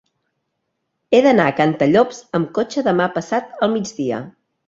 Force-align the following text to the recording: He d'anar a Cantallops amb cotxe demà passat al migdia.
He 1.13 1.19
d'anar 1.25 1.45
a 1.51 1.55
Cantallops 1.59 2.23
amb 2.39 2.49
cotxe 2.57 2.85
demà 2.89 3.09
passat 3.19 3.55
al 3.67 3.73
migdia. 3.77 4.25